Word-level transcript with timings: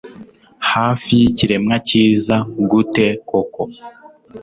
Hafi 0.71 1.11
yikiremwa 1.21 1.75
cyiza 1.87 2.35
gute 2.71 3.05
koko 3.29 3.63